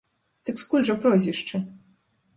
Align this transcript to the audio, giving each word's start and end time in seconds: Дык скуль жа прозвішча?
Дык 0.49 0.57
скуль 0.61 0.87
жа 0.89 0.95
прозвішча? 1.05 1.57